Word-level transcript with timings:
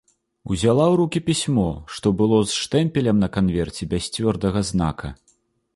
Узяла 0.53 0.83
ў 0.91 0.95
рукі 1.01 1.19
пісьмо, 1.27 1.65
што 1.97 2.07
было 2.23 2.39
з 2.53 2.59
штэмпелем 2.63 3.17
на 3.27 3.33
канверце 3.39 3.91
без 3.95 4.03
цвёрдага 4.15 4.59
знака. 4.73 5.07